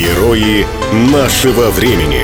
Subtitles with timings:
[0.00, 0.64] Герои
[1.12, 2.22] нашего времени.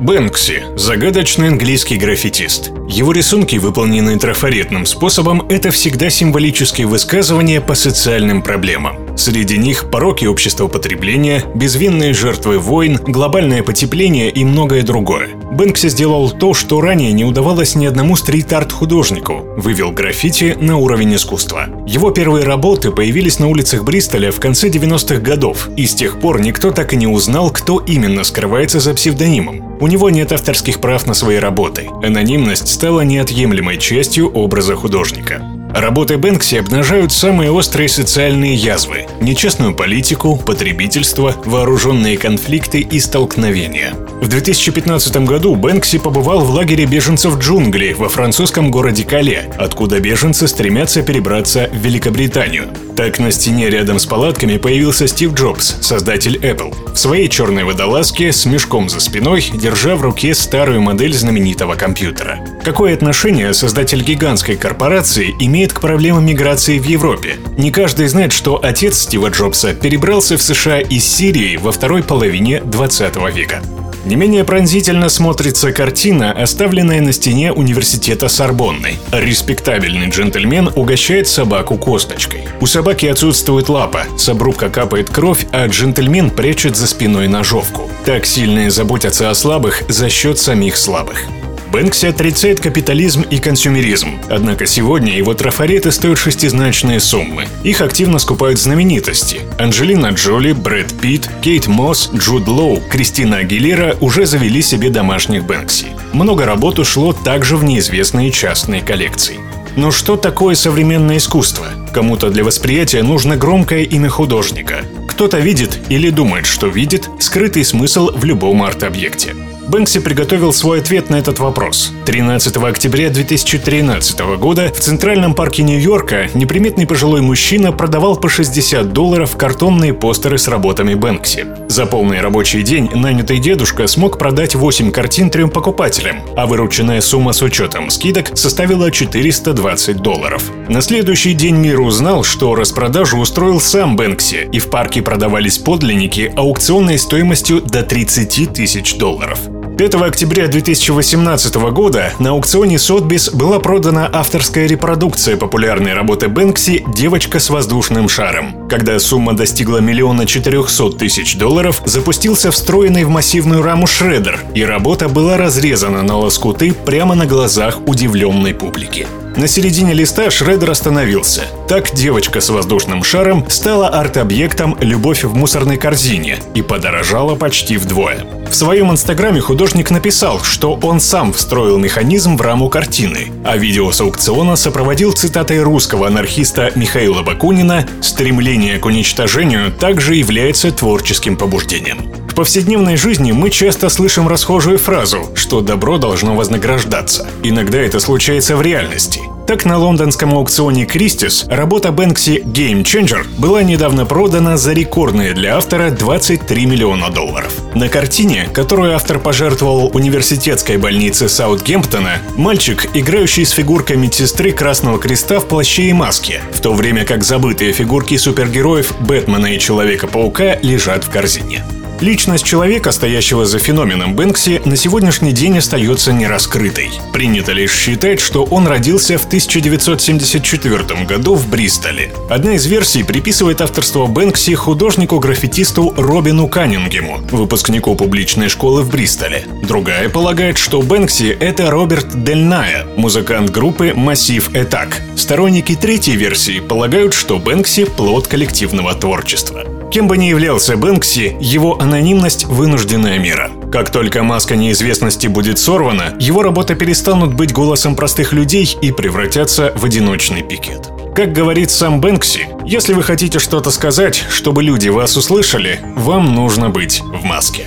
[0.00, 2.70] Бэнкси– загадочный английский граффитист.
[2.88, 9.07] Его рисунки, выполненные трафаретным способом, это всегда символические высказывания по социальным проблемам.
[9.18, 15.30] Среди них пороки общества потребления, безвинные жертвы войн, глобальное потепление и многое другое.
[15.50, 21.16] Бэнкси сделал то, что ранее не удавалось ни одному стрит-арт художнику– вывел граффити на уровень
[21.16, 21.66] искусства.
[21.84, 26.40] Его первые работы появились на улицах Бристоля в конце 90-х годов, и с тех пор
[26.40, 29.78] никто так и не узнал, кто именно скрывается за псевдонимом.
[29.80, 31.88] У него нет авторских прав на свои работы.
[32.04, 35.57] Анонимность стала неотъемлемой частью образа художника.
[35.74, 43.94] Работы Бэнкси обнажают самые острые социальные язвы– нечестную политику, потребительство, вооруженные конфликты и столкновения.
[44.20, 50.48] В 2015 году Бэнкси побывал в лагере беженцев джунгли во французском городе Кале, откуда беженцы
[50.48, 52.68] стремятся перебраться в Великобританию.
[52.96, 58.32] Так на стене рядом с палатками появился Стив Джобс, создатель Apple, в своей черной водолазке
[58.32, 62.40] с мешком за спиной, держа в руке старую модель знаменитого компьютера.
[62.64, 67.34] Какое отношение создатель гигантской корпорации имеет к проблемам миграции в Европе?
[67.56, 72.60] Не каждый знает, что отец Стива Джобса перебрался в США из Сирии во второй половине
[72.60, 73.60] 20 века.
[74.04, 78.94] Не менее пронзительно смотрится картина, оставленная на стене университета Сорбонны.
[79.10, 82.44] Респектабельный джентльмен угощает собаку косточкой.
[82.60, 87.90] У собаки отсутствует лапа, с обрубка капает кровь, а джентльмен прячет за спиной ножовку.
[88.04, 91.24] Так сильные заботятся о слабых за счет самих слабых.
[91.70, 97.46] Бэнкси отрицает капитализм и консюмеризм, однако сегодня его трафареты стоят шестизначные суммы.
[97.62, 99.40] Их активно скупают знаменитости.
[99.58, 105.86] Анджелина Джоли, Брэд Питт, Кейт Мосс, Джуд Лоу, Кристина Агилера уже завели себе домашних Бэнкси.
[106.12, 109.38] Много работ ушло также в неизвестные частные коллекции.
[109.76, 111.66] Но что такое современное искусство?
[111.92, 114.84] Кому-то для восприятия нужно громкое имя художника.
[115.06, 119.34] Кто-то видит или думает, что видит скрытый смысл в любом арт-объекте.
[119.68, 121.92] Бэнкси приготовил свой ответ на этот вопрос.
[122.06, 129.36] 13 октября 2013 года в Центральном парке Нью-Йорка неприметный пожилой мужчина продавал по 60 долларов
[129.36, 131.46] картонные постеры с работами Бэнкси.
[131.68, 137.34] За полный рабочий день нанятый дедушка смог продать 8 картин трем покупателям, а вырученная сумма
[137.34, 140.44] с учетом скидок составила 420 долларов.
[140.70, 146.32] На следующий день мир узнал, что распродажу устроил сам Бэнкси, и в парке продавались подлинники
[146.34, 149.38] аукционной стоимостью до 30 тысяч долларов.
[149.78, 157.38] 5 октября 2018 года на аукционе Сотбис была продана авторская репродукция популярной работы Бэнкси «Девочка
[157.38, 158.68] с воздушным шаром».
[158.68, 165.08] Когда сумма достигла миллиона четырехсот тысяч долларов, запустился встроенный в массивную раму шредер, и работа
[165.08, 169.06] была разрезана на лоскуты прямо на глазах удивленной публики.
[169.36, 171.42] На середине листа Шредер остановился.
[171.68, 178.26] Так девочка с воздушным шаром стала арт-объектом «Любовь в мусорной корзине» и подорожала почти вдвое.
[178.50, 183.92] В своем инстаграме художник написал, что он сам встроил механизм в раму картины, а видео
[183.92, 192.10] с аукциона сопроводил цитатой русского анархиста Михаила Бакунина «Стремление к уничтожению также является творческим побуждением»
[192.38, 197.26] повседневной жизни мы часто слышим расхожую фразу, что добро должно вознаграждаться.
[197.42, 199.22] Иногда это случается в реальности.
[199.48, 205.56] Так на лондонском аукционе Кристис работа Бэнкси Game Changer была недавно продана за рекордные для
[205.56, 207.52] автора 23 миллиона долларов.
[207.74, 215.40] На картине, которую автор пожертвовал университетской больнице Саутгемптона, мальчик, играющий с фигуркой медсестры Красного Креста
[215.40, 221.02] в плаще и маске, в то время как забытые фигурки супергероев Бэтмена и Человека-паука лежат
[221.02, 221.64] в корзине.
[222.00, 226.90] Личность человека, стоящего за феноменом Бэнкси, на сегодняшний день остается нераскрытой.
[227.12, 232.12] Принято лишь считать, что он родился в 1974 году в Бристоле.
[232.30, 239.44] Одна из версий приписывает авторство Бэнкси художнику-граффитисту Робину Каннингему, выпускнику публичной школы в Бристоле.
[239.62, 245.02] Другая полагает, что Бэнкси— это Роберт Дельная, музыкант группы «Массив Этак».
[245.16, 249.64] Сторонники третьей версии полагают, что Бэнкси— плод коллективного творчества.
[249.90, 253.50] Кем бы ни являлся Бэнкси, его анонимность– вынужденная мера.
[253.72, 259.72] Как только маска неизвестности будет сорвана, его работы перестанут быть голосом простых людей и превратятся
[259.74, 260.90] в одиночный пикет.
[261.16, 266.68] Как говорит сам Бэнкси, если вы хотите что-то сказать, чтобы люди вас услышали, вам нужно
[266.68, 267.66] быть в маске.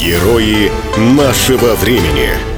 [0.00, 2.57] Герои нашего времени.